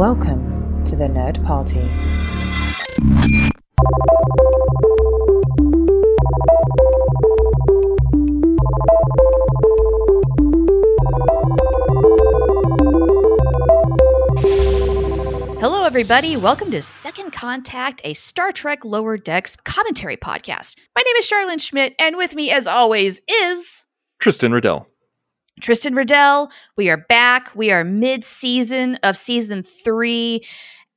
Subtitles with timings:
[0.00, 1.78] Welcome to the Nerd Party.
[15.60, 16.38] Hello, everybody.
[16.38, 20.78] Welcome to Second Contact, a Star Trek Lower Decks commentary podcast.
[20.96, 23.84] My name is Charlene Schmidt, and with me, as always, is
[24.18, 24.89] Tristan Riddell.
[25.60, 26.50] Tristan Riddell.
[26.76, 27.54] We are back.
[27.54, 30.44] We are mid season of season three,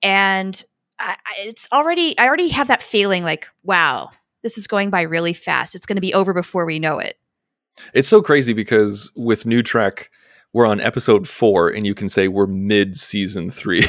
[0.01, 0.63] and
[0.99, 4.09] I, it's already, I already have that feeling like, wow,
[4.41, 5.75] this is going by really fast.
[5.75, 7.17] It's going to be over before we know it.
[7.93, 10.11] It's so crazy because with New Trek,
[10.53, 13.81] we're on episode four, and you can say we're mid season three.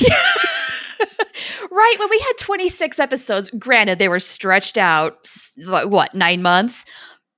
[1.70, 1.96] right.
[1.98, 5.26] When we had 26 episodes, granted, they were stretched out,
[5.64, 6.84] what, nine months?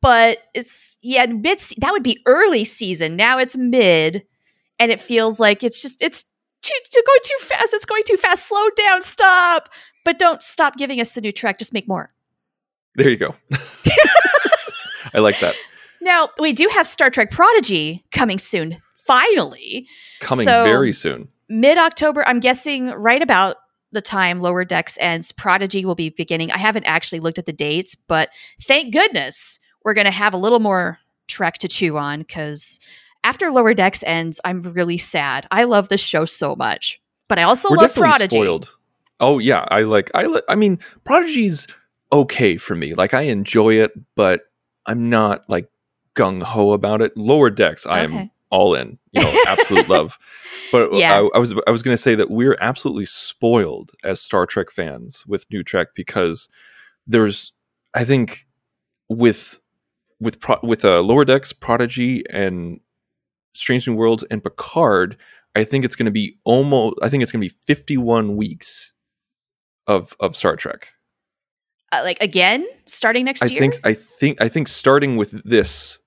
[0.04, 3.16] But it's, yeah, mid, that would be early season.
[3.16, 4.22] Now it's mid,
[4.78, 6.24] and it feels like it's just, it's
[6.60, 7.72] too, too going too fast.
[7.72, 8.46] It's going too fast.
[8.46, 9.00] Slow down.
[9.00, 9.70] Stop.
[10.04, 11.58] But don't stop giving us the new track.
[11.58, 12.12] Just make more.
[12.96, 13.34] there you go.
[15.14, 15.56] I like that.
[16.02, 18.76] Now, we do have Star Trek Prodigy coming soon,
[19.06, 19.88] finally.
[20.20, 21.28] Coming So- very soon.
[21.48, 23.56] Mid October, I'm guessing right about
[23.92, 26.50] the time Lower Decks ends, Prodigy will be beginning.
[26.52, 28.28] I haven't actually looked at the dates, but
[28.66, 32.80] thank goodness we're going to have a little more Trek to chew on because
[33.22, 35.46] after Lower Decks ends, I'm really sad.
[35.50, 38.36] I love this show so much, but I also We're love Prodigy.
[38.36, 38.74] spoiled.
[39.20, 40.10] Oh yeah, I like.
[40.14, 41.66] I li- I mean, Prodigy's
[42.12, 42.94] okay for me.
[42.94, 44.42] Like I enjoy it, but
[44.86, 45.68] I'm not like
[46.14, 47.16] gung ho about it.
[47.16, 48.98] Lower Decks, I am all in.
[49.12, 50.18] You know, absolute love.
[50.72, 51.20] But Yeah.
[51.20, 54.72] I, I was I was going to say that we're absolutely spoiled as Star Trek
[54.72, 56.48] fans with New Trek because
[57.06, 57.52] there's
[57.94, 58.46] I think
[59.08, 59.60] with
[60.24, 62.80] with Pro- with uh, Lower Decks, Prodigy, and
[63.52, 65.16] Strange New Worlds and Picard,
[65.54, 66.96] I think it's going to be almost.
[67.02, 68.92] I think it's going to be 51 weeks
[69.86, 70.92] of of Star Trek.
[71.92, 73.60] Uh, like again, starting next I year?
[73.60, 75.98] think I think I think starting with this,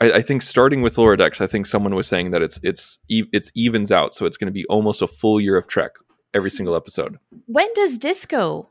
[0.00, 2.98] I, I think starting with Lower Decks, I think someone was saying that it's it's
[3.08, 5.92] it's evens out, so it's going to be almost a full year of Trek
[6.32, 7.18] every single episode.
[7.46, 8.68] when does Disco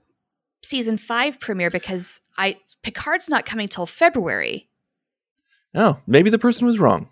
[0.63, 1.69] season five premiere?
[1.69, 4.69] Because I Picard's not coming till February.
[5.75, 7.09] Oh, maybe the person was wrong.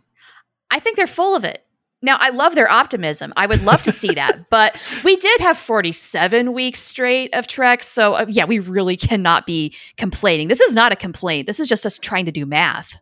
[0.69, 1.65] I think they're full of it.
[2.03, 3.31] Now, I love their optimism.
[3.37, 4.45] I would love to see that.
[4.49, 7.83] But we did have 47 weeks straight of Trek.
[7.83, 10.49] So, uh, yeah, we really cannot be complaining.
[10.49, 11.47] This is not a complaint.
[11.47, 13.01] This is just us trying to do math.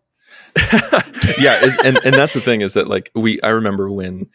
[1.40, 4.28] yeah, and and that's the thing is that like we I remember when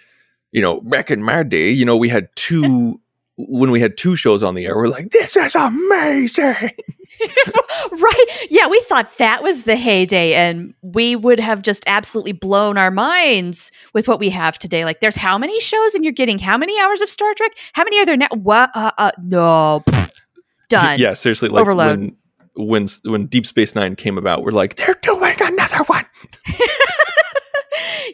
[0.53, 3.01] you know back in my day, you know we had two
[3.37, 6.71] when we had two shows on the air, we're like this is amazing.
[7.93, 8.25] right.
[8.51, 10.35] Yeah, we thought that was the heyday.
[10.35, 14.85] And we would have just absolutely blown our minds with what we have today.
[14.85, 17.53] Like, there's how many shows and you're getting how many hours of Star Trek?
[17.73, 18.29] How many are there now?
[18.33, 18.71] What?
[18.75, 19.83] Uh, uh, no.
[20.69, 20.99] Done.
[20.99, 21.99] Yeah, seriously, like Overload.
[21.99, 22.17] when
[22.57, 26.07] when when Deep Space Nine came about, we're like they're doing another one.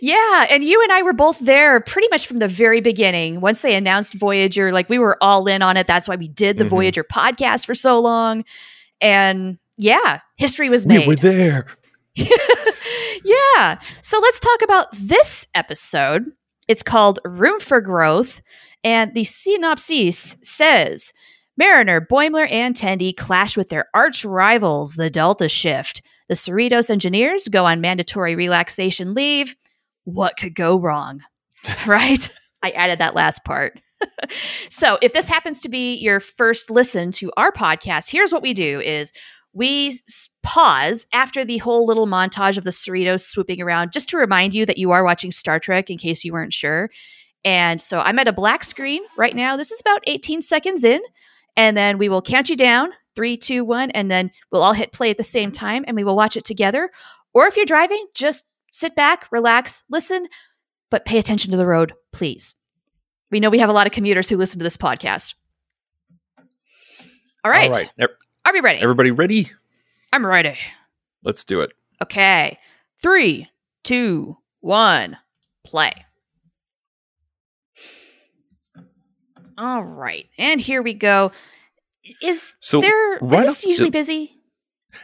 [0.00, 3.40] Yeah, and you and I were both there pretty much from the very beginning.
[3.40, 5.86] Once they announced Voyager, like we were all in on it.
[5.86, 6.68] That's why we did the Mhm.
[6.68, 8.44] Voyager podcast for so long.
[9.00, 11.00] And yeah, history was made.
[11.00, 11.66] We were there.
[13.24, 13.78] yeah.
[14.02, 16.24] So let's talk about this episode.
[16.68, 18.42] It's called Room for Growth,
[18.84, 21.12] and the synopsis says
[21.56, 26.02] Mariner, Boimler, and Tendi clash with their arch rivals, the Delta Shift.
[26.28, 29.56] The Cerritos engineers go on mandatory relaxation leave.
[30.04, 31.20] What could go wrong?
[31.86, 32.28] right?
[32.62, 33.80] I added that last part.
[34.70, 38.54] so if this happens to be your first listen to our podcast, here's what we
[38.54, 39.12] do is
[39.52, 39.94] we
[40.42, 44.64] pause after the whole little montage of the Cerritos swooping around just to remind you
[44.64, 46.90] that you are watching Star Trek in case you weren't sure.
[47.44, 49.56] And so I'm at a black screen right now.
[49.56, 51.00] This is about 18 seconds in.
[51.56, 53.90] And then we will count you down three, two, one.
[53.90, 56.44] And then we'll all hit play at the same time and we will watch it
[56.44, 56.90] together.
[57.32, 60.28] Or if you're driving, just sit back, relax, listen,
[60.90, 62.56] but pay attention to the road, please.
[63.30, 65.34] We know we have a lot of commuters who listen to this podcast.
[67.44, 67.68] All right.
[67.68, 68.04] All right, E-
[68.44, 68.80] Are we ready?
[68.80, 69.50] everybody ready?
[70.12, 70.56] I'm ready.
[71.22, 71.72] Let's do it.
[72.02, 72.58] Okay.
[73.02, 73.48] Three,
[73.84, 75.16] two, one,
[75.64, 75.92] play.
[79.56, 80.26] All right.
[80.38, 81.32] And here we go.
[82.22, 84.36] Is So there is right this usually the- busy?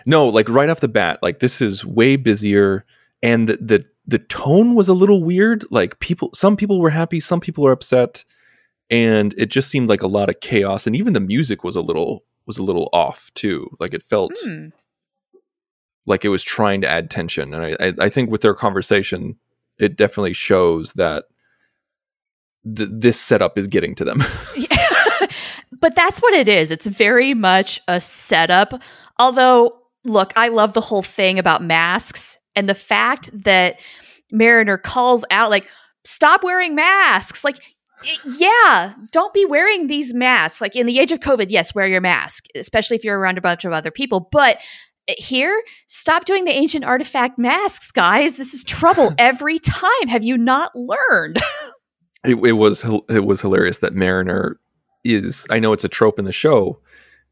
[0.04, 2.84] No, like right off the bat, like this is way busier,
[3.22, 5.64] and the the, the tone was a little weird.
[5.70, 8.24] Like people, some people were happy, some people were upset,
[8.90, 10.86] and it just seemed like a lot of chaos.
[10.86, 13.68] And even the music was a little was a little off too.
[13.80, 14.68] Like it felt Hmm.
[16.06, 17.52] like it was trying to add tension.
[17.52, 19.36] And I, I, I think with their conversation,
[19.78, 21.24] it definitely shows that
[22.76, 24.22] th- this setup is getting to them.
[24.56, 25.26] Yeah.
[25.80, 26.70] but that's what it is.
[26.70, 28.80] It's very much a setup.
[29.19, 33.79] Although, look, I love the whole thing about masks and the fact that
[34.32, 35.69] Mariner calls out, like,
[36.05, 37.44] stop wearing masks.
[37.44, 37.58] Like,
[38.38, 40.61] yeah, don't be wearing these masks.
[40.61, 43.43] Like, in the age of COVID, yes, wear your mask, especially if you're around a
[43.43, 44.29] bunch of other people.
[44.32, 44.61] But
[45.06, 48.38] eh, here, stop doing the ancient artifact masks, guys.
[48.38, 50.08] This is trouble every time.
[50.08, 51.38] Have you not learned?
[52.25, 54.58] it, it was it was hilarious that Mariner
[55.05, 55.47] is.
[55.50, 56.81] I know it's a trope in the show,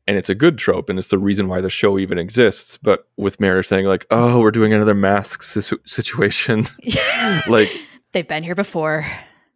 [0.07, 2.79] and it's a good trope, and it's the reason why the show even exists.
[2.79, 6.65] But with Mariner saying like, "Oh, we're doing another mask situ- situation,"
[7.49, 7.69] like
[8.13, 9.05] They've been here before.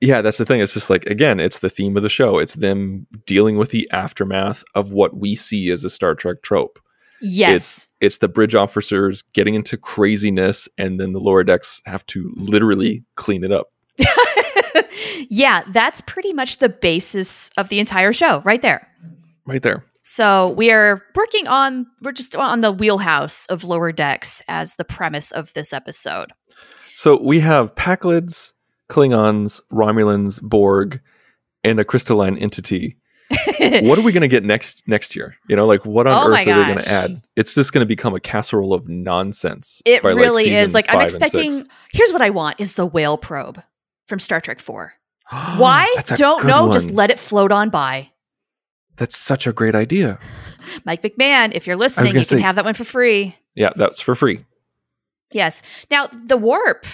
[0.01, 0.61] yeah, that's the thing.
[0.61, 2.39] It's just like again, it's the theme of the show.
[2.39, 6.79] It's them dealing with the aftermath of what we see as a Star Trek trope.
[7.21, 7.89] Yes.
[8.01, 13.05] It's the bridge officers getting into craziness, and then the lower decks have to literally
[13.17, 13.73] clean it up.
[15.29, 18.87] yeah, that's pretty much the basis of the entire show right there.
[19.47, 19.85] Right there.
[20.11, 24.85] So we are working on we're just on the wheelhouse of lower decks as the
[24.85, 26.33] premise of this episode.
[26.95, 28.55] So we have Pakleds,
[28.89, 31.03] Klingons, Romulans, Borg,
[31.63, 32.97] and a crystalline entity.
[33.59, 35.37] what are we going to get next next year?
[35.47, 37.23] You know, like what on Oh earth are they going to add?
[37.37, 39.83] It's just going to become a casserole of nonsense.
[39.85, 40.73] It by, like, really is.
[40.73, 41.23] Like I'm five and six.
[41.27, 43.63] expecting here's what I want is the whale probe
[44.07, 44.91] from Star Trek 4.
[45.59, 45.95] Why?
[46.17, 48.11] Don't know, just let it float on by.
[48.99, 50.19] That's such a great idea.
[50.85, 53.35] Mike McMahan, if you're listening, you gonna can have that one for free.
[53.55, 54.45] Yeah, that's for free.
[55.33, 55.63] Yes.
[55.91, 56.87] Now, the warp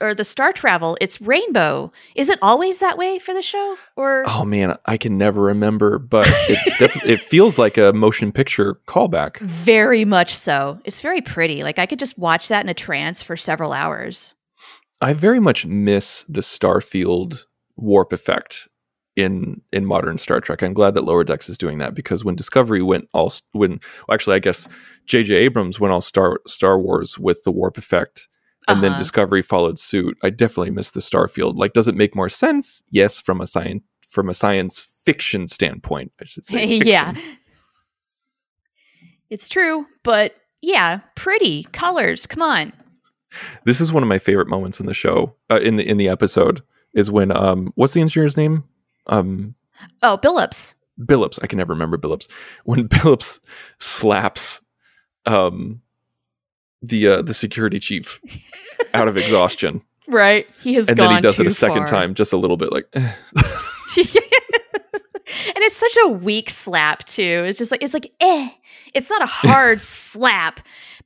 [0.00, 1.92] or the star travel, it's rainbow.
[2.14, 3.76] Is it always that way for the show?
[3.96, 8.32] Or Oh man, I can never remember, but it def- it feels like a motion
[8.32, 9.38] picture callback.
[9.38, 10.78] very much so?
[10.84, 11.62] It's very pretty.
[11.62, 14.34] Like I could just watch that in a trance for several hours.
[15.00, 17.46] I very much miss the Starfield
[17.76, 18.68] warp effect
[19.22, 20.62] in in modern Star Trek.
[20.62, 24.14] I'm glad that Lower Decks is doing that because when Discovery went all when well,
[24.14, 24.68] actually I guess
[25.06, 25.34] J.J.
[25.34, 28.28] Abrams went all Star Star Wars with the warp effect,
[28.68, 28.98] and then Uh-huh.
[28.98, 30.16] Discovery followed suit.
[30.22, 31.56] I definitely miss the Starfield.
[31.56, 32.82] Like, does it make more sense?
[32.90, 36.64] Yes, from a science from a science fiction standpoint, I should say.
[36.84, 37.14] yeah.
[39.30, 42.26] It's true, but yeah, pretty colors.
[42.26, 42.72] Come on.
[43.64, 46.08] This is one of my favorite moments in the show, uh, in the in the
[46.08, 46.62] episode,
[46.94, 48.64] is when um, what's the engineer's name?
[49.06, 49.54] Um,
[50.02, 50.74] Oh, Billups.
[51.00, 51.38] Billups.
[51.42, 52.28] I can never remember Billups.
[52.64, 53.40] When Billups
[53.78, 54.60] slaps
[55.26, 55.80] um
[56.82, 58.20] the uh, the security chief
[58.94, 60.46] out of exhaustion, Right.
[60.60, 61.86] He has and then he does it a second far.
[61.86, 62.86] time, just a little bit like.
[62.94, 63.12] eh.
[63.96, 64.04] and
[65.64, 67.44] it's such a weak slap too.
[67.46, 68.48] It's just like it's like eh.
[68.94, 70.60] It's not a hard slap,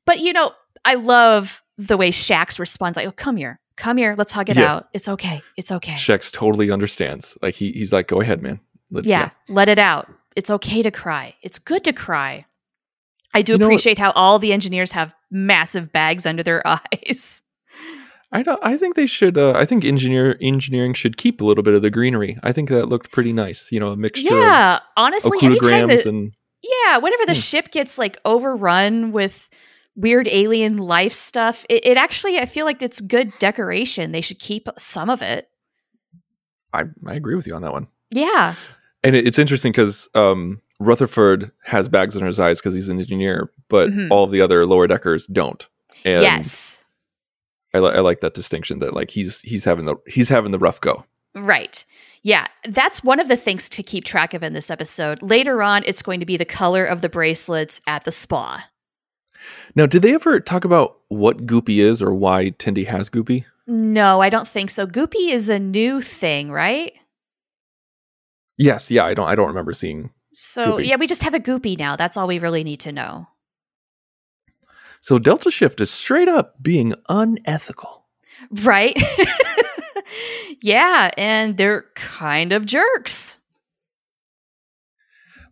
[0.07, 0.53] but you know
[0.85, 2.97] I love the way Shaxs responds.
[2.97, 4.73] Like, oh, come here, come here, let's hug it Yeah.
[4.75, 4.89] out.
[4.93, 5.95] It's okay, it's okay.
[5.95, 7.37] Shaxs totally understands.
[7.43, 8.61] Like he he's like, go ahead, man.
[8.91, 10.09] Let- yeah, let it out.
[10.37, 11.35] It's okay to cry.
[11.43, 12.45] It's good to cry.
[13.33, 17.43] I do You appreciate how all the engineers have massive bags under their eyes.
[18.33, 18.59] I don't.
[18.65, 19.39] I think they should.
[19.39, 22.37] Uh, I think engineer engineering should keep a little bit of the greenery.
[22.43, 23.71] I think that looked pretty nice.
[23.71, 26.33] You know, a mixture Yeah, of honestly, anytime that and
[26.63, 27.41] Yeah, whenever the Hmm.
[27.41, 29.49] ship gets like overrun with
[29.97, 34.13] weird alien life stuff, it, it actually I feel like it's good decoration.
[34.13, 35.49] They should keep some of it.
[36.73, 37.87] I I agree with you on that one.
[38.11, 38.55] Yeah.
[39.03, 42.99] And it, it's interesting because um, Rutherford has bags under his eyes because he's an
[42.99, 44.09] engineer, but Mhm.
[44.11, 45.67] all of the other lower deckers don't.
[46.05, 46.85] And yes.
[47.75, 50.59] I, li- I like that distinction that like he's he's having the he's having the
[50.59, 51.05] rough go.
[51.35, 51.85] Right.
[52.23, 55.21] Yeah, that's one of the things to keep track of in this episode.
[55.21, 58.65] Later on, it's going to be the color of the bracelets at the spa.
[59.75, 63.45] Now, did they ever talk about what Goopy is or why Tendi has Goopy?
[63.67, 64.87] No, I don't think so.
[64.87, 66.93] Goopy is a new thing, right?
[68.57, 70.11] Yes, yeah, I don't I don't remember seeing.
[70.33, 70.87] So, Goopy.
[70.87, 71.97] yeah, we just have a Goopy now.
[71.97, 73.27] That's all we really need to know.
[75.05, 78.07] So Delta Shift is straight up being unethical.
[78.63, 78.97] Right?
[80.63, 83.39] yeah, and they're kind of jerks.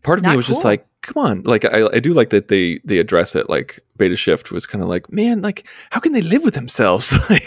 [0.03, 2.49] Part of me Not was just like, come on, like I, I do like that
[2.49, 3.49] they they address it.
[3.49, 7.13] Like Beta Shift was kind of like, man, like how can they live with themselves?
[7.31, 7.43] like,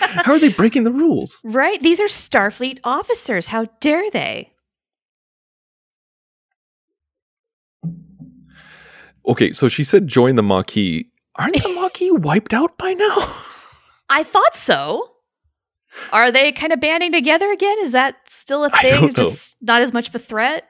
[0.00, 1.40] how are they breaking the rules?
[1.44, 1.80] Right?
[1.80, 3.48] These are Starfleet officers.
[3.48, 4.52] How dare they?
[9.28, 11.06] Okay, so she said join the Maquis.
[11.36, 13.16] Aren't the Maquis wiped out by now?
[14.08, 15.12] I thought so.
[16.12, 17.78] Are they kind of banding together again?
[17.80, 19.14] Is that still a thing?
[19.14, 20.68] Just not as much of a threat?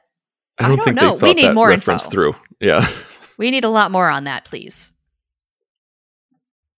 [0.58, 1.16] I I don't don't think know.
[1.16, 2.10] they We need that more reference info.
[2.10, 2.36] through.
[2.60, 2.88] Yeah.
[3.38, 4.92] We need a lot more on that, please.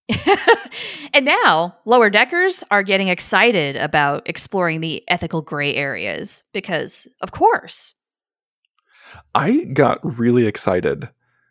[1.14, 7.30] and now lower deckers are getting excited about exploring the ethical gray areas because, of
[7.30, 7.94] course.
[9.34, 11.08] I got really excited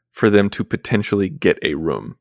[0.10, 2.18] for them to potentially get a room.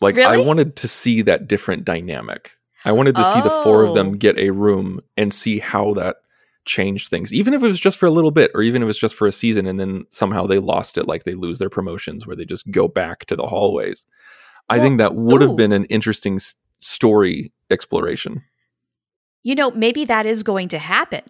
[0.00, 2.52] Like I wanted to see that different dynamic.
[2.84, 3.94] I wanted to see the four of Oh.
[3.94, 6.16] them get a room and see how that
[6.64, 7.32] changed things.
[7.32, 9.14] Even if it was just for a little bit or even if it was just
[9.14, 12.36] for a season and then somehow they lost it like they lose their promotions where
[12.36, 14.06] they just go back to the hallways.
[14.68, 18.42] I Well, think that would have been an interesting s- story exploration.
[19.42, 21.22] You know, maybe that is going to happen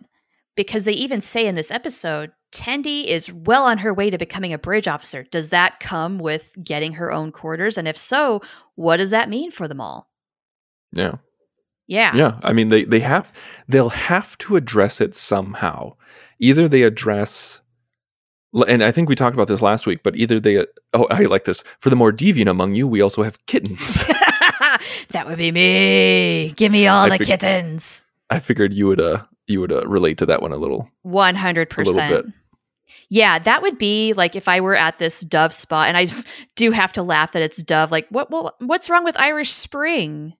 [0.56, 4.52] because they even say in this episode, Tendi is well on her way to becoming
[4.52, 5.24] a bridge officer.
[5.24, 7.76] Does that come with getting her own quarters?
[7.76, 8.40] And if so,
[8.76, 10.08] what does that mean for them all?
[10.92, 11.16] Yeah.
[11.86, 12.14] Yeah.
[12.16, 13.32] Yeah, I mean they they have
[13.68, 15.94] they'll have to address it somehow.
[16.38, 17.60] Either they address
[18.68, 21.44] and I think we talked about this last week, but either they oh I like
[21.44, 21.64] this.
[21.78, 24.04] For the more deviant among you, we also have kittens.
[25.10, 26.54] that would be me.
[26.56, 28.04] Give me all I the fig- kittens.
[28.30, 30.90] I figured you would uh you would uh, relate to that one a little.
[31.06, 32.08] 100%.
[32.08, 32.24] bit.
[33.10, 36.06] Yeah, that would be like if I were at this Dove spot, and I
[36.56, 37.90] do have to laugh that it's Dove.
[37.90, 40.34] Like, what, what what's wrong with Irish Spring,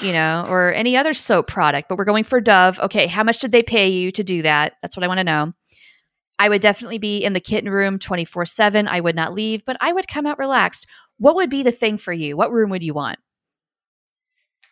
[0.00, 1.88] you know, or any other soap product?
[1.88, 2.78] But we're going for Dove.
[2.80, 4.74] Okay, how much did they pay you to do that?
[4.82, 5.52] That's what I want to know.
[6.38, 8.88] I would definitely be in the kitten room twenty four seven.
[8.88, 10.86] I would not leave, but I would come out relaxed.
[11.18, 12.36] What would be the thing for you?
[12.36, 13.18] What room would you want?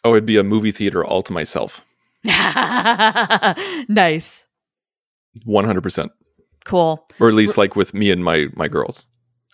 [0.05, 1.85] Oh, it'd be a movie theater all to myself.
[3.89, 4.47] nice,
[5.47, 6.09] 100%.
[6.65, 7.07] cool.
[7.21, 9.09] Or at least like with me and my my girls.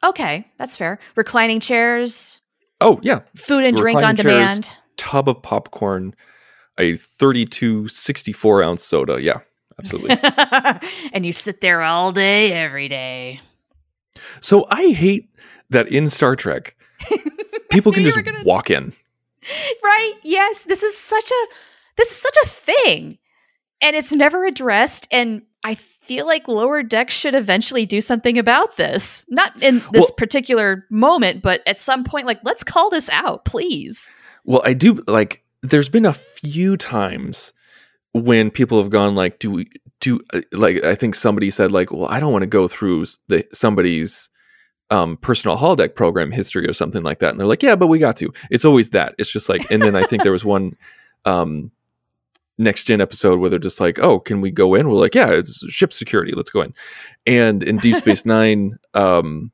[0.04, 0.98] Okay, that's fair.
[1.16, 2.40] Reclining chairs,
[2.80, 3.20] Oh, yeah.
[3.36, 4.24] food and drink on chairs.
[4.26, 4.70] demand.
[4.96, 6.14] Tub of popcorn,
[6.78, 9.20] a 32 64 ounce soda.
[9.22, 9.40] Yeah,
[9.78, 10.16] absolutely.
[11.12, 13.40] and you sit there all day, every day.
[14.40, 15.28] So I hate
[15.70, 16.76] that in Star Trek,
[17.70, 18.92] people can just gonna- walk in.
[19.82, 20.14] Right?
[20.22, 21.46] Yes, this is such a
[21.96, 23.18] this is such a thing.
[23.82, 28.76] And it's never addressed and I feel like lower decks should eventually do something about
[28.76, 29.24] this.
[29.28, 33.44] Not in this Well- particular moment, but at some point like let's call this out,
[33.44, 34.08] please.
[34.44, 35.42] Well, I do like.
[35.62, 37.52] There's been a few times
[38.12, 39.70] when people have gone like, "Do we
[40.00, 43.06] do?" uh, Like, I think somebody said like, "Well, I don't want to go through
[43.28, 44.28] the somebody's
[44.90, 47.98] um, personal holodeck program history or something like that," and they're like, "Yeah, but we
[47.98, 49.14] got to." It's always that.
[49.18, 50.72] It's just like, and then I think there was one.
[51.26, 51.72] Um,
[52.58, 54.88] next gen episode where they're just like, oh, can we go in?
[54.88, 56.32] We're like, yeah, it's ship security.
[56.32, 56.74] Let's go in.
[57.26, 59.50] And in Deep Space Nine, um,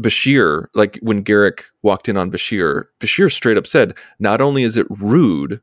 [0.00, 4.76] Bashir, like when Garak walked in on Bashir, Bashir straight up said, not only is
[4.76, 5.60] it rude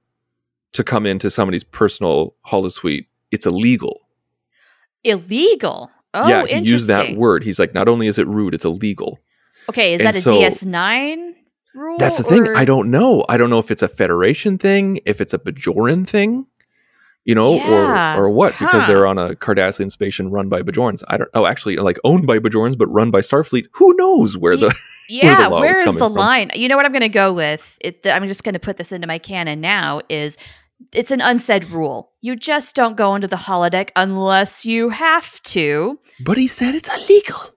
[0.73, 4.01] to come into somebody's personal holosuite, it's illegal.
[5.03, 5.89] Illegal.
[6.13, 6.65] Oh, yeah, he interesting.
[6.65, 7.43] used that word.
[7.43, 9.19] He's like, not only is it rude, it's illegal.
[9.69, 11.33] Okay, is And that a so- DS9
[11.75, 11.97] rule?
[11.97, 12.47] That's the thing.
[12.55, 13.25] I don't know.
[13.29, 16.47] I don't know if it's a Federation thing, if it's a Bajoran thing,
[17.27, 21.03] you know, Yeah, or or what, because they're on a Cardassian station run by Bajorans.
[21.09, 21.29] I don't.
[21.35, 23.65] Oh, actually, like owned by Bajorans, but run by Starfleet.
[23.73, 24.73] Who knows where the?
[25.09, 26.13] Yeah, where was is coming the from.
[26.13, 26.51] line?
[26.55, 27.77] You know what I'm going to go with?
[27.81, 30.01] It, I'm just going to put this into my canon now.
[30.09, 30.37] Is
[30.93, 32.11] it's an unsaid rule.
[32.21, 35.99] You just don't go into the holodeck unless you have to.
[36.23, 37.51] But he said it's illegal.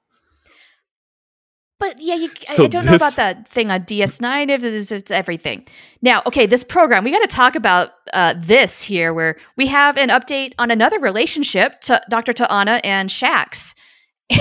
[1.80, 4.49] But yeah, you, I- So I don't know about that thing on DS9.
[4.50, 5.66] If it's, it's everything.
[6.02, 9.96] Now, okay, this program we got to talk about uh, this here, where we have
[9.96, 12.32] an update on another relationship to Dr.
[12.32, 13.75] T'Ana and Shaxs.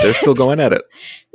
[0.02, 0.82] They're still going at it.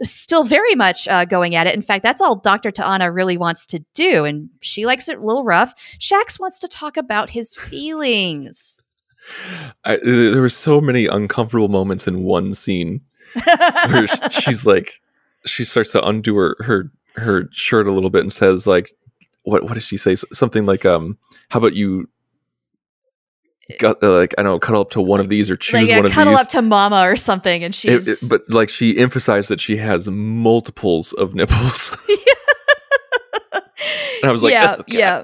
[0.03, 1.74] still very much uh, going at it.
[1.75, 2.71] In fact, that's all Dr.
[2.71, 4.24] T'Ana really wants to do.
[4.24, 5.74] And she likes it a little rough.
[6.00, 8.81] Shaxs wants to talk about his feelings.
[9.83, 13.01] I, there were so many uncomfortable moments in one scene
[13.89, 15.01] where she's like,
[15.45, 18.91] she starts to undo her her her shirt a little bit and says like,
[19.43, 20.15] what what does she say?
[20.33, 21.17] Something like, um,
[21.49, 22.09] how about you?
[23.79, 25.91] Got, uh, like I don't know, cuddle up to one of these or choose like,
[25.91, 26.37] uh, one of cuddle these.
[26.37, 27.63] Cuddle up to mama or something.
[27.63, 31.97] And It- it- but like she emphasized that she has multiples of nipples.
[33.53, 33.63] and
[34.23, 35.23] I was like, yeah, "Oh, yeah.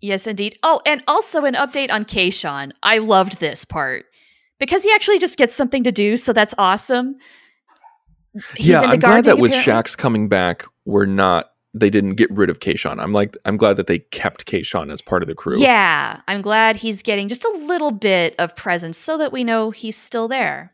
[0.00, 0.56] Yes, indeed.
[0.62, 2.70] Oh, and also an update on Kayshon.
[2.82, 4.06] I loved this part
[4.60, 7.16] because he actually just gets something to do, so that's awesome.
[8.56, 9.72] He's yeah, I'm glad that with apparently.
[9.92, 11.52] Shaxs coming back, we're not.
[11.74, 12.98] They didn't get rid of Kayshon.
[13.00, 15.60] I'm like, I'm glad that they kept Kayshon as part of the crew.
[15.60, 19.70] Yeah, I'm glad he's getting just a little bit of presence so that we know
[19.70, 20.72] he's still there.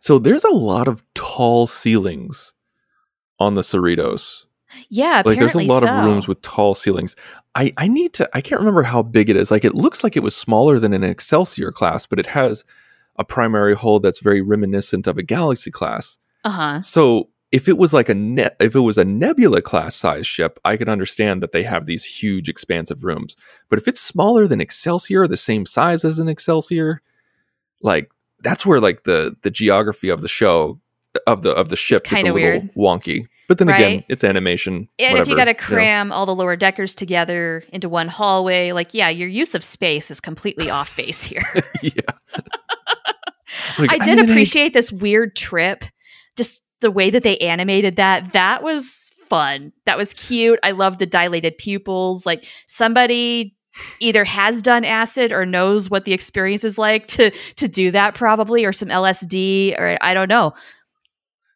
[0.00, 2.54] So there's a lot of tall ceilings
[3.38, 4.44] on the Cerritos.
[4.88, 5.88] Yeah, Like there's a lot so.
[5.90, 7.14] of rooms with tall ceilings.
[7.54, 8.28] I I need to.
[8.32, 9.50] I can't remember how big it is.
[9.50, 12.64] Like it looks like it was smaller than an Excelsior class, but it has
[13.16, 16.18] a primary hull that's very reminiscent of a Galaxy class.
[16.44, 16.80] Uh huh.
[16.80, 20.58] So if it was like a ne- if it was a Nebula class size ship,
[20.64, 23.36] I could understand that they have these huge, expansive rooms.
[23.68, 27.02] But if it's smaller than Excelsior, the same size as an Excelsior,
[27.82, 30.80] like that's where like the the geography of the show
[31.26, 32.74] of the of the ship gets a little weird.
[32.74, 33.26] wonky.
[33.48, 34.88] But then again, it's animation.
[34.98, 35.58] And whatever, if you got to know.
[35.58, 40.10] cram all the lower deckers together into one hallway, like, yeah, your use of space
[40.10, 41.42] is completely off base here.
[41.82, 41.92] yeah.
[43.78, 45.84] Like, I did appreciate this weird trip.
[46.36, 48.32] Just the way that they animated that.
[48.32, 49.72] That was fun.
[49.86, 50.58] That was cute.
[50.62, 52.26] I love the dilated pupils.
[52.26, 53.54] Like somebody
[54.00, 58.14] either has done acid or knows what the experience is like to to do that
[58.14, 60.52] probably or some LSD or I don't know.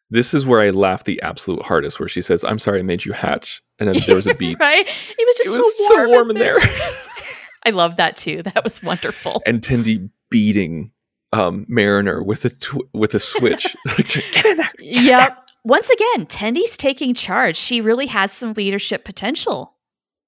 [0.09, 3.03] This is where I laughed the absolute hardest, where she says, "I'm sorry, I made
[3.03, 4.57] you hatch," and then there was a beat.
[4.59, 4.87] right?
[4.87, 6.57] It was just It was so warm, so warm in there.
[7.65, 8.41] I love that too.
[8.43, 9.41] That was wonderful.
[9.45, 10.91] and Tendi beating
[11.37, 13.75] um, Mariner with a tw- with a switch.
[13.97, 14.71] Get in there.
[14.77, 15.37] Get in there." Yep.
[15.63, 17.57] Once again, Tendi's taking charge.
[17.57, 19.73] She really has some leadership potential.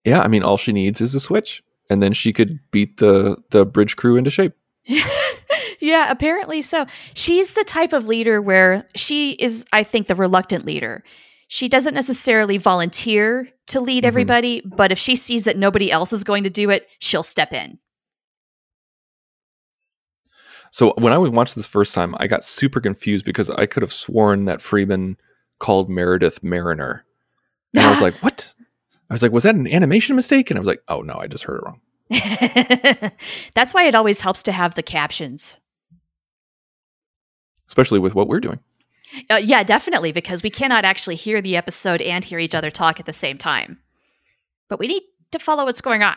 [0.04, 3.38] Yeah, I mean, all she needs is a switch, and then she could beat the
[3.51, 4.54] the bridge crew into shape.
[5.80, 6.86] yeah, apparently so.
[7.13, 11.04] She's the type of leader where she is, I think, the reluctant leader.
[11.48, 14.08] She doesn't necessarily volunteer to lead Mhm.
[14.08, 17.54] everybody, but if she sees that nobody else is going to do it, she'll step
[17.54, 17.80] in.
[20.71, 23.93] So when I watched this first time, I got super confused because I could have
[23.93, 25.17] sworn that Freeman
[25.59, 27.05] called Meredith Mariner,
[27.73, 28.53] and I was like, "What?"
[29.09, 31.27] I was like, "Was that an animation mistake?" And I was like, "Oh no, I
[31.27, 31.81] just heard it wrong."
[33.55, 35.57] That's why it always helps to have the captions.
[37.67, 38.59] Especially with what we're doing.
[39.29, 42.99] Uh, yeah, definitely, because we cannot actually hear the episode and hear each other talk
[42.99, 43.79] at the same time.
[44.69, 46.15] But we need to follow what's going on.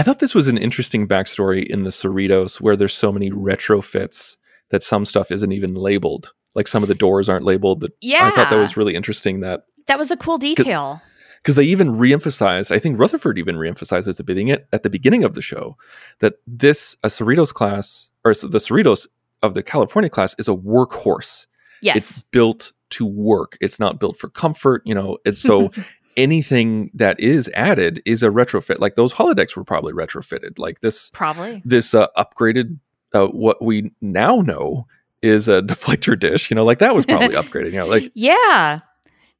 [0.00, 4.36] I thought this was an interesting backstory in the Cerritos where there's so many retrofits
[4.70, 6.32] that some stuff isn't even labeled.
[6.54, 7.84] Like some of the doors aren't labeled.
[8.00, 8.24] Yeah.
[8.26, 11.02] I thought that was really interesting that That was a cool detail.
[11.42, 15.22] because they even reemphasized, I think Rutherford even reemphasized at the beginning at the beginning
[15.22, 15.76] of the show
[16.20, 19.06] that this a Cerritos class or the Cerritos
[19.42, 21.46] of the California class is a workhorse.
[21.82, 21.96] Yes.
[21.96, 23.58] It's built to work.
[23.60, 25.18] It's not built for comfort, you know.
[25.26, 25.70] It's so
[26.16, 28.78] anything that is added is a retrofit.
[28.78, 30.58] Like those holodecks were probably retrofitted.
[30.58, 31.62] Like this Probably.
[31.64, 32.78] this uh, upgraded
[33.14, 34.86] uh, what we now know
[35.22, 36.50] is a deflector dish.
[36.50, 37.72] You know, like that was probably upgraded.
[37.72, 38.80] You know, like Yeah.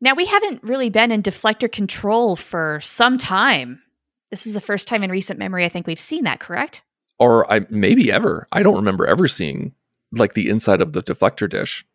[0.00, 3.82] Now we haven't really been in deflector control for some time.
[4.30, 6.84] This is the first time in recent memory I think we've seen that, correct?
[7.20, 8.48] or I maybe ever.
[8.50, 9.74] I don't remember ever seeing
[10.10, 11.86] like the inside of the deflector dish.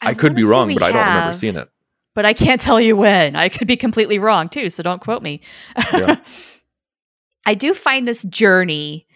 [0.00, 1.68] I, could be wrong, but I don't remember seeing it.
[2.14, 3.36] But I can't tell you when.
[3.36, 5.40] I could be completely wrong too, so don't quote me.
[5.92, 6.16] Yeah.
[7.46, 9.06] I do find this journey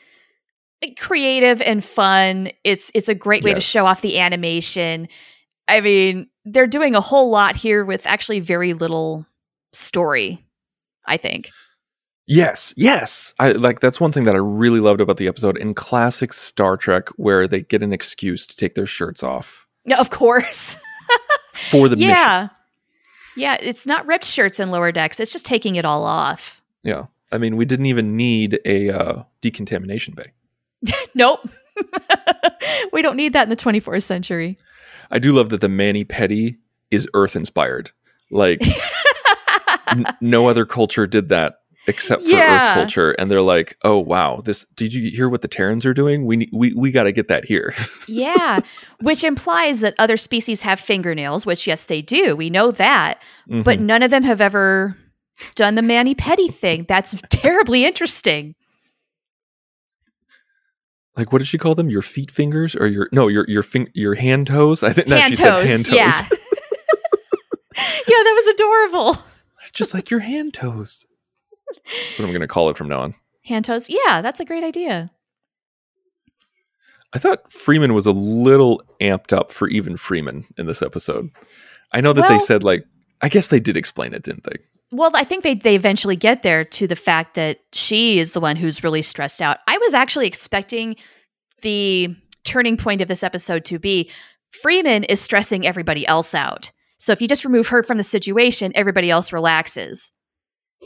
[0.98, 2.50] creative and fun.
[2.64, 5.08] It's it's a great way to show off the animation.
[5.66, 9.26] I mean, they're doing a whole lot here with actually very little
[9.72, 10.44] story,
[11.06, 11.50] I think.
[12.26, 13.34] Yes, yes.
[13.38, 16.76] I like that's one thing that I really loved about the episode in classic Star
[16.76, 20.76] Trek where they get an excuse to take their shirts off Yeah, of course.
[21.70, 22.50] for the mission.
[23.38, 23.57] Yeah.
[23.61, 25.20] It's not ripped shirts and lower decks.
[25.20, 26.61] It's just taking it all off.
[26.83, 27.07] Yeah.
[27.31, 30.33] I mean, we didn't even need a uh, decontamination bay.
[31.14, 31.48] Nope.
[32.92, 34.59] we don't need that in the 24th century.
[35.11, 36.59] I do love that the Manny Petty
[36.90, 37.90] is Earth inspired.
[38.31, 38.61] Like
[39.88, 42.57] n- no other culture did that except for Yeah.
[42.70, 44.64] Earth culture, and they're like, "Oh wow, this!
[44.77, 46.24] Did you hear what the Terrans are doing?
[46.27, 47.74] We we we got to get that here."
[48.09, 48.61] yeah,
[49.01, 52.37] which implies that other species have fingernails, which yes, they do.
[52.37, 53.83] We know that, but Mhm.
[53.83, 54.96] none of them have ever
[55.55, 56.85] done the Manny Petty thing.
[56.88, 58.55] That's terribly interesting.
[61.16, 61.90] like, what did she call them?
[61.90, 64.83] Your feet fingers or your no your your fing- your hand toes?
[64.85, 65.62] I think no, hand she toes.
[65.62, 65.94] said hand toes.
[65.96, 66.29] Yeah.
[67.77, 69.22] yeah, that was adorable.
[69.72, 71.05] Just like your hand toes.
[72.16, 73.14] What I'm going to call it from now on.
[73.44, 73.88] Hand toes.
[73.88, 75.09] Yeah, that's a great idea.
[77.14, 81.31] I thought Freeman was a little amped up for even Freeman in this episode.
[81.92, 82.85] I know that they said like
[83.22, 84.57] I guess they did explain it, didn't they?
[84.90, 88.40] Well, I think they they eventually get there to the fact that she is the
[88.40, 89.59] one who's really stressed out.
[89.66, 90.96] I was actually expecting
[91.62, 94.11] the turning point of this episode to be
[94.62, 96.70] Freeman is stressing everybody else out.
[96.98, 100.12] So if you just remove her from the situation, everybody else relaxes.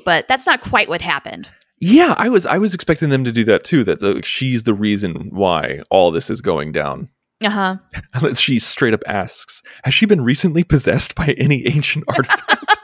[0.05, 1.49] But that's not quite what happened.
[1.81, 3.83] Yeah, I was I was expecting them to do that too.
[3.83, 7.09] That she's the reason why all this is going down.
[7.45, 7.77] Uh
[8.15, 8.35] huh.
[8.35, 12.77] she straight up asks, "Has she been recently possessed by any ancient artifact?"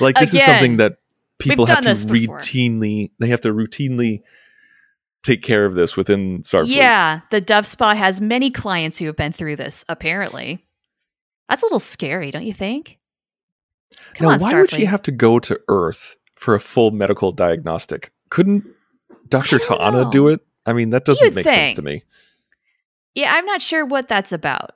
[0.00, 0.98] like this is something that
[1.40, 2.38] people have to this before.
[2.38, 3.10] routinely.
[3.18, 4.20] They have to routinely
[5.24, 6.76] take care of this within Starfleet.
[6.76, 9.84] Yeah, the Dove Spa has many clients who have been through this.
[9.88, 10.64] Apparently,
[11.48, 13.00] That's a little scary, don't you think?
[14.14, 17.30] Come now, on, why would she have to go to Earth for a full medical
[17.32, 18.12] diagnostic?
[18.28, 18.64] Couldn't
[19.28, 19.58] Dr.
[19.58, 20.10] T'Ana know.
[20.10, 20.40] do it?
[20.66, 22.02] I mean, that doesn't You'd make sense to me.
[23.14, 24.72] Yeah, I'm not sure what that's about.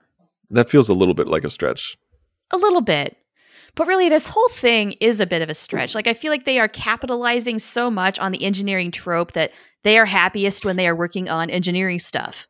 [0.51, 1.99] That feels a little bit like a stretch.
[2.53, 3.17] A little bit.
[3.75, 5.95] But really, this whole thing is a bit of a stretch.
[5.95, 9.53] Like, I feel like they are capitalizing so much on the engineering trope that
[9.83, 12.47] they are happiest when they are working on engineering stuff.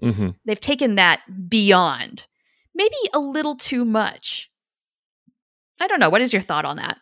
[0.00, 2.26] hmm They've taken that beyond,
[2.74, 4.50] maybe a little too much.
[5.80, 6.10] I don't know.
[6.10, 6.98] What is your thought on that?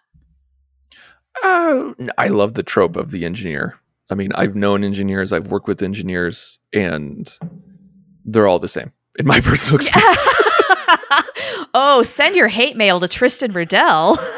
[1.42, 3.78] Uh, I love the trope of the engineer.
[4.10, 7.30] I mean, I've known engineers, I've worked with engineers, and
[8.24, 10.26] they're all the same in my personal experience.
[11.74, 14.18] oh, send your hate mail to Tristan Riddell.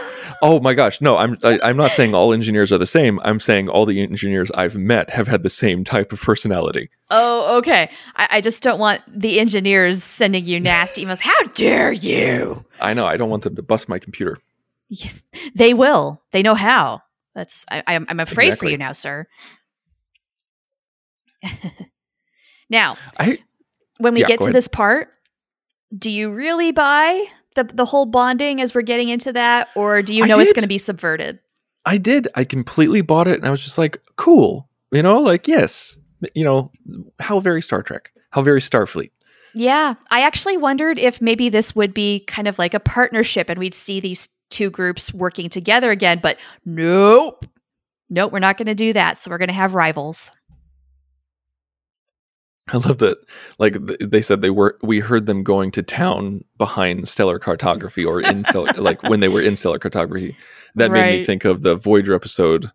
[0.42, 3.20] Oh my gosh, no, I'm I, I'm not saying all engineers are the same.
[3.24, 6.88] I'm saying all the engineers I've met have had the same type of personality.
[7.10, 7.90] Oh, okay.
[8.16, 11.20] I, I just don't want the engineers sending you nasty emails.
[11.20, 12.64] How dare you?
[12.80, 14.38] I know I don't want them to bust my computer.
[15.54, 16.22] They will.
[16.32, 17.02] They know how.
[17.34, 17.64] That's.
[17.70, 18.06] I, I'm.
[18.08, 18.68] I'm afraid Exactly.
[18.68, 19.26] for you now, sir.
[22.70, 23.38] now, I
[23.98, 24.54] when we Yeah, get to ahead.
[24.54, 25.08] this part,
[25.96, 27.24] do you really buy
[27.54, 30.62] the the whole bonding as we're getting into that, or do you know it's going
[30.62, 31.38] to be subverted?
[31.84, 32.28] I did.
[32.34, 34.68] I completely bought it, and I was just like, cool.
[34.92, 35.98] You know, like yes,
[36.34, 36.70] you know,
[37.18, 39.10] how very Star Trek, how very Starfleet.
[39.54, 43.58] Yeah, I actually wondered if maybe this would be kind of like a partnership and
[43.58, 47.46] we'd see these two groups working together again, but nope.
[48.08, 49.16] Nope, we're not going to do that.
[49.16, 50.32] So we're going to have rivals.
[52.72, 53.18] I love that.
[53.58, 54.78] Like they said, they were.
[54.82, 59.28] We heard them going to town behind stellar cartography, or in stellar, like when they
[59.28, 60.36] were in stellar cartography.
[60.76, 62.70] That made me think of the Voyager episode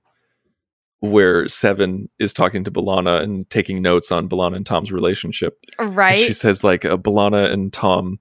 [1.00, 5.58] where Seven is talking to B'Elanna and taking notes on B'Elanna and Tom's relationship.
[5.80, 6.18] And Right?
[6.20, 8.20] she says like uh, B'Elanna and Tom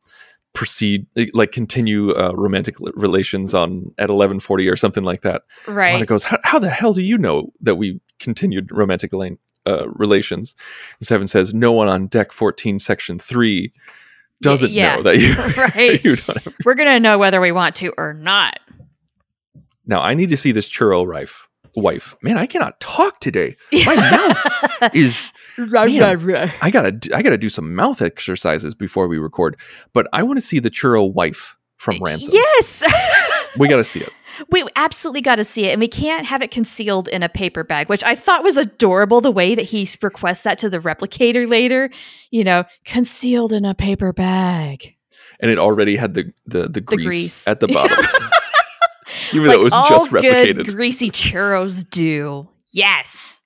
[0.55, 6.07] proceed like continue uh, romantic relations on at 1140 or something like that right.
[6.07, 9.37] goes how, the hell do you know that we continued romantic lane,
[9.67, 10.55] uh, relations
[11.01, 13.73] and seven says no one on deck 14 section 3
[14.43, 14.97] doesn't yeah.
[14.97, 16.05] know that you, Right.
[16.05, 18.61] you don't have- We're going to know whether we want to or not.
[19.87, 21.44] now i need to see this churro wife
[21.77, 26.53] wife man i cannot talk today my mouth is Man.
[26.61, 29.57] I gotta I gotta do some mouth exercises before we record.
[29.93, 32.33] But I want to see the churro wife from Ransom.
[32.33, 32.83] Yes.
[33.57, 34.13] We gotta see it.
[34.51, 35.71] we absolutely got to see it.
[35.71, 39.21] And we can't have it concealed in a paper bag, which I thought was adorable
[39.21, 41.89] the way that he requests that to the replicator later.
[42.33, 44.97] You know, concealed in a paper bag.
[45.39, 47.47] And it already had the the, the, grease, grease.
[47.47, 48.05] at the bottom.
[49.35, 52.49] Even like though it was all just good greasy churros do.
[52.73, 53.43] Yes.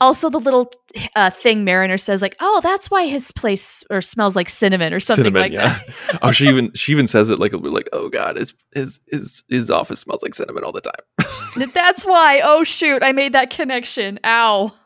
[0.00, 0.72] Also, the little
[1.16, 5.00] uh, thing Mariner says, like, "Oh, that's why his place or smells like cinnamon or
[5.00, 5.80] something cinnamon, like yeah.
[6.10, 9.42] that." oh, she even she even says it like like oh god, his his his
[9.48, 11.68] his office smells like cinnamon all the time.
[11.72, 12.40] That's why.
[12.42, 14.18] Oh shoot, I made that connection.
[14.24, 14.72] Ow.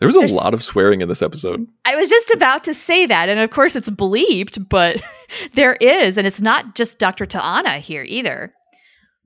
[0.00, 1.66] There was a There's- lot of swearing in this episode.
[1.84, 5.02] I was just about to say that, and of course it's bleeped, but
[5.54, 7.26] there is, and it's not just Dr.
[7.26, 8.54] T'Ana here either.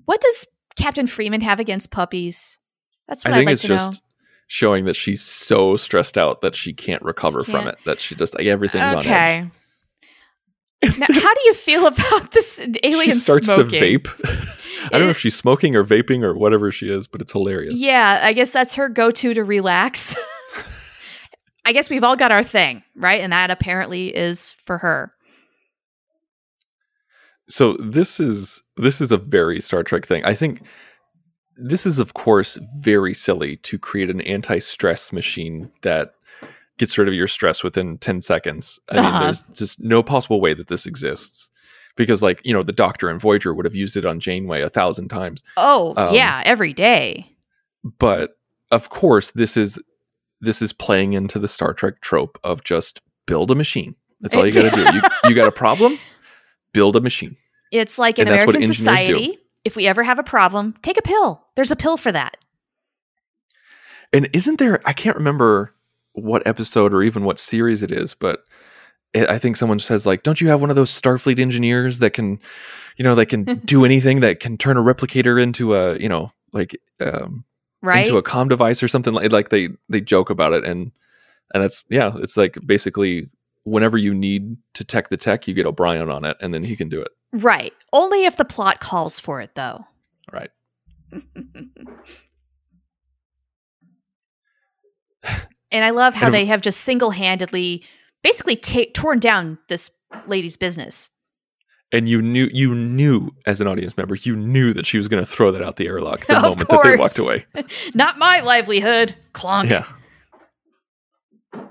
[0.06, 2.58] What does Captain Freeman have against puppies?
[3.06, 4.02] That's what I would think like it's just
[4.46, 7.68] showing that she's so stressed out that she can't recover from Can't.
[7.68, 7.78] it.
[7.84, 8.98] That she just like everything's know.
[8.98, 9.06] on edge.
[9.06, 9.50] Okay.
[10.98, 13.70] now, how do you feel about this alien she starts smoking?
[13.70, 14.48] to vape.
[14.86, 17.74] I don't know if she's smoking or vaping or whatever she is, but it's hilarious.
[17.78, 20.16] Yeah, I guess that's her go-to to relax.
[21.64, 23.20] I guess we've all got our thing, right?
[23.20, 25.12] And that apparently is for her.
[27.48, 30.24] So this is this is a very Star Trek thing.
[30.24, 30.62] I think
[31.56, 36.14] this is of course very silly to create an anti-stress machine that
[36.78, 38.80] gets rid of your stress within 10 seconds.
[38.90, 39.10] I Uh-huh.
[39.12, 41.50] mean there's just no possible way that this exists.
[41.94, 44.70] Because like, you know, the Doctor and Voyager would have used it on Janeway a
[44.70, 45.42] thousand times.
[45.58, 47.28] Oh, Um, yeah, every day.
[47.98, 48.36] but
[48.70, 49.78] of course this is
[50.42, 54.46] this is playing into the star trek trope of just build a machine that's all
[54.46, 55.98] you got to do you, you got a problem
[56.74, 57.36] build a machine
[57.70, 59.14] It's like in And American engineers do.
[59.14, 61.46] society, if we ever have a problem, take a pill.
[61.56, 62.36] There's a pill for that.
[64.12, 65.74] and isn't there i can't remember
[66.12, 68.44] what episode or even what series it is but
[69.14, 72.10] it, i think someone says like don't you have one of those starfleet engineers that
[72.10, 72.38] can
[72.96, 76.30] you know that can do anything that can turn a replicator into a you know
[76.52, 77.44] like um
[77.82, 78.06] Right?
[78.06, 80.92] into a com device or something like like they they joke about it and
[81.52, 83.28] and that's yeah it's like basically
[83.64, 86.76] whenever you need to tech the tech you get O'Brien on it and then he
[86.76, 87.72] can do it right.
[87.92, 89.84] Only if the plot calls for it, though.
[90.32, 90.50] right
[95.70, 97.84] and I love how they have just single handedly
[98.22, 99.90] basically ta- torn down this
[100.26, 101.10] lady's business.
[101.92, 105.22] And you knew you knew as an audience member, you knew that she was going
[105.22, 107.44] to throw that out the airlock the Of moment that they walked away.
[107.94, 109.14] Not my livelihood.
[109.34, 109.68] Clonk.
[109.70, 109.86] Yeah.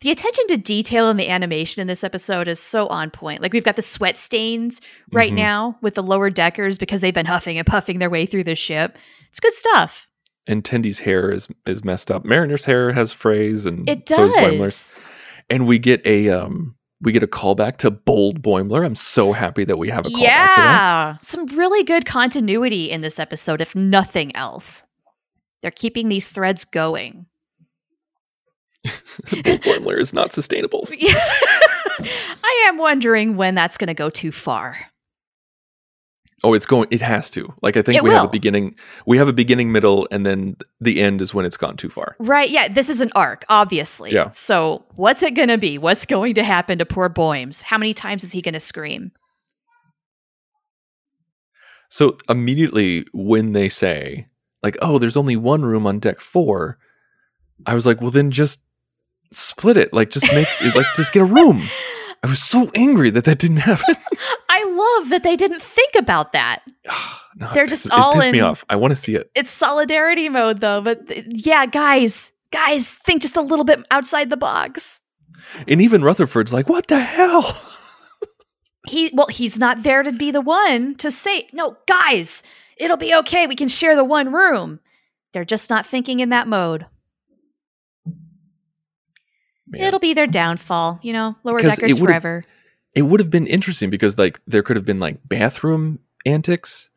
[0.00, 3.42] The attention to detail in the animation in this episode is so on point.
[3.42, 4.80] Like we've got the sweat stains
[5.12, 5.36] right Mhm.
[5.36, 8.54] now with the lower deckers because they've been huffing and puffing their way through the
[8.54, 8.96] ship.
[9.28, 10.08] It's good stuff.
[10.46, 12.24] And Tendi's hair is is messed up.
[12.24, 15.02] Mariner's hair has frays and It so does.
[15.50, 18.84] And we get a um we get a callback to Bold Boimler.
[18.84, 21.16] I'm so happy that we have a callback yeah.
[21.20, 24.84] Some really good continuity in this episode, if nothing else.
[25.62, 27.26] They're keeping these threads going.
[28.84, 30.88] Bold Boimler is not sustainable.
[32.00, 34.76] I am wondering when that's going to go too far.
[36.44, 36.86] Oh, it's going.
[36.90, 37.52] It has to.
[37.62, 38.76] Like I think It we have a beginning.
[39.06, 42.14] We have a beginning, middle, and then the end is when it's gone too far.
[42.20, 42.48] Right.
[42.48, 42.68] Yeah.
[42.68, 44.12] This is an arc, obviously.
[44.12, 44.30] Yeah.
[44.30, 45.78] So, what's it going to be?
[45.78, 47.62] What's going to happen to poor Boims?
[47.62, 49.10] How many times is he going to scream?
[51.88, 54.26] So immediately when they say
[54.62, 56.78] like, "Oh, there's only one room on deck four,
[57.66, 58.60] I was like, "Well, then just
[59.30, 59.92] split it.
[59.92, 61.68] Like, just make like just get a room."
[62.22, 63.94] I was so angry that that didn't happen.
[64.48, 66.62] I love that they didn't think about that.
[67.36, 68.64] No, They're just all it pissed me off.
[68.68, 69.30] I want to see it.
[69.32, 70.80] It's solidarity mode, though.
[70.80, 75.00] But th- yeah, guys, guys, think just a little bit outside the box.
[75.68, 77.56] And even Rutherford's like, "What the hell?"
[78.88, 82.42] He, well, he's not there to be the one to say, no, guys,
[82.76, 83.46] it'll be okay.
[83.46, 84.80] We can share the one room.
[85.32, 86.86] They're just not thinking in that mode.
[89.66, 89.82] Man.
[89.82, 92.44] It'll be their downfall, you know, lower Because deckers forever.
[92.94, 96.90] It would have been interesting because like there could have been like bathroom antics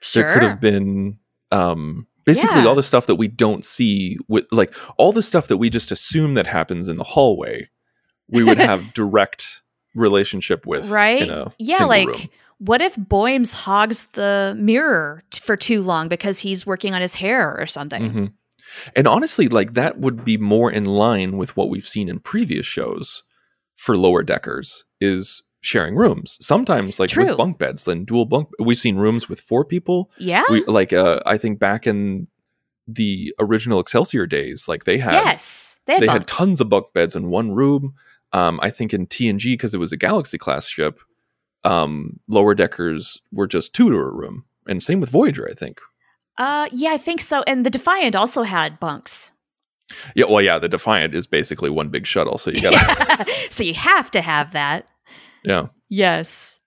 [0.00, 0.22] Sure.
[0.22, 1.18] there could have been
[1.50, 2.66] um basically Yeah.
[2.66, 5.90] all the stuff that we don't see with like all the stuff that we just
[5.90, 7.68] assume that happens in the hallway
[8.28, 9.62] we would have direct
[9.94, 11.28] relationship with right?
[11.58, 12.16] yeah, like room.
[12.58, 17.14] what if Boims hogs the mirror t- for too long because he's working on his
[17.16, 18.02] hair or something?
[18.12, 18.32] Mhm.
[18.94, 22.66] and honestly like that would be more in line with what we've seen in previous
[22.66, 23.24] shows
[23.78, 27.26] for lower deckers is sharing rooms sometimes like True.
[27.26, 30.44] with bunk beds and dual bunk we've seen rooms with four people Yeah.
[30.50, 32.28] we like uh i think back in
[32.86, 35.78] the original excelsior days like they had yes.
[35.86, 37.94] They had, they had tons of bunk beds in one room
[38.32, 41.00] um i think in tng because it was a galaxy class ship
[41.64, 45.80] um lower deckers were just two to a room and same with voyager i think
[46.38, 47.42] Uh, yeah, I think so.
[47.48, 49.32] And the Defiant also had bunks.
[50.14, 53.74] Yeah well yeah the defiant is basically one big shuttle so you gotta so you
[53.74, 54.86] have to have that.
[55.44, 56.60] yeah Yes.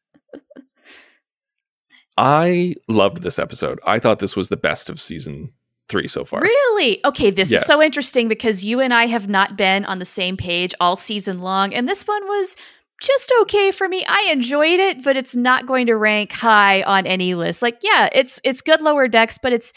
[2.18, 5.52] i loved this episode i thought this was the best of season
[5.90, 7.04] three so far Really?
[7.04, 7.62] Okay, this Yes.
[7.62, 10.96] is so interesting because you and I have not been on the same page all
[10.96, 12.56] season long, and this one was
[13.02, 14.06] just okay for me.
[14.08, 17.62] I enjoyed it, but it's not going to rank high on any list.
[17.62, 19.74] Like, yeah, it's it's good lower decks, but it's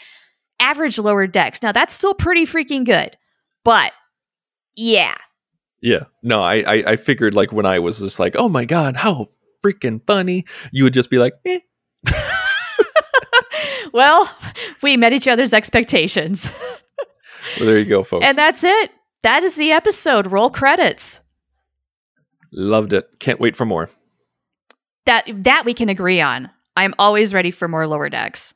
[0.61, 1.61] average lower decks.
[1.61, 3.17] Now that's still pretty freaking good.
[3.65, 3.91] But
[4.77, 5.15] yeah.
[5.81, 6.05] Yeah.
[6.23, 9.27] No, I, I I figured like when I was just like, oh my god, how
[9.63, 11.59] freaking funny, you would just be like, eh.
[13.93, 14.29] Well,
[14.81, 16.51] we met each other's expectations.
[17.57, 18.25] Well, there you go, folks.
[18.25, 18.91] and that's it.
[19.23, 20.27] That is the episode.
[20.27, 21.21] Roll credits.
[22.51, 23.07] Loved it.
[23.19, 23.89] Can't wait for more.
[25.05, 26.49] That that we can agree on.
[26.75, 28.53] I'm always ready for more lower decks.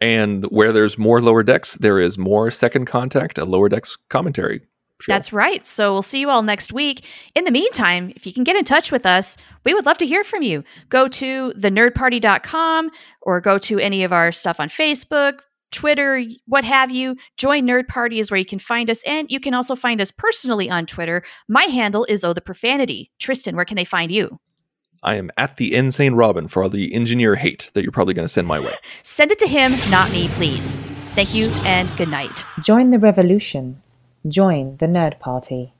[0.00, 4.60] And where there's more lower decks, there is more second contact, a lower decks commentary.
[5.00, 5.12] Show.
[5.12, 5.66] That's right.
[5.66, 7.04] So we'll see you all next week.
[7.34, 10.06] In the meantime, if you can get in touch with us, we would love to
[10.06, 10.64] hear from you.
[10.88, 16.90] Go to thenerdparty.com or go to any of our stuff on Facebook, Twitter, what have
[16.90, 17.16] you.
[17.36, 19.02] Join Nerd Party is where you can find us.
[19.04, 21.22] And you can also find us personally on Twitter.
[21.48, 23.10] My handle is Oh the Profanity.
[23.18, 24.40] Tristan, where can they find you?
[25.02, 28.24] I am at the insane Robin for all the engineer hate that you're probably going
[28.24, 28.74] to send my way.
[29.02, 30.80] Send it to him, not me, please.
[31.14, 32.44] Thank you and good night.
[32.60, 33.82] Join the revolution.
[34.28, 35.75] Join the Nerd Party.